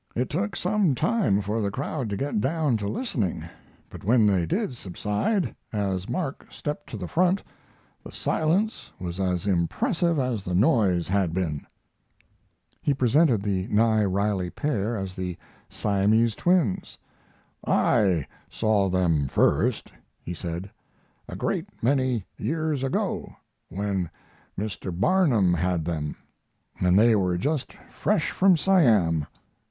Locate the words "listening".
2.87-3.47